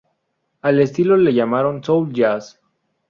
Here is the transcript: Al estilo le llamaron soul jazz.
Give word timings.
Al 0.63 0.79
estilo 0.79 1.15
le 1.15 1.31
llamaron 1.31 1.83
soul 1.83 2.11
jazz. 2.11 2.59